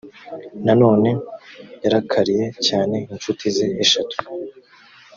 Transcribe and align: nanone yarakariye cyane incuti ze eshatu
nanone 0.65 1.09
yarakariye 1.83 2.45
cyane 2.67 2.97
incuti 3.13 3.45
ze 3.55 3.67
eshatu 3.83 4.17